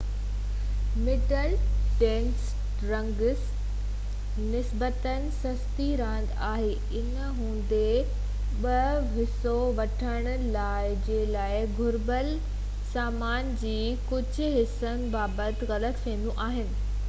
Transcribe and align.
middle 1.07 1.51
distance 1.55 2.47
running 2.91 4.47
نسبتاً 4.53 5.13
سستي 5.35 5.85
راند 6.01 6.31
آهي 6.47 6.71
ان 7.01 7.11
هوندي 7.27 7.83
بہ 8.65 8.79
حصو 9.11 9.53
وٺڻ 9.81 10.31
جي 11.09 11.21
لاءِ 11.37 11.69
گهربل 11.81 12.33
سامان 12.95 13.55
جي 13.67 13.77
ڪجهہ 14.09 14.51
حصن 14.59 15.07
بابت 15.19 15.65
غلط 15.75 16.05
فهميون 16.07 16.45
آهن 16.51 16.77